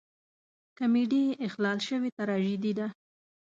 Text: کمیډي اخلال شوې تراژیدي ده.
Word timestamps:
کمیډي 0.77 1.23
اخلال 1.47 1.79
شوې 1.87 2.09
تراژیدي 2.19 2.71
ده. 2.79 2.87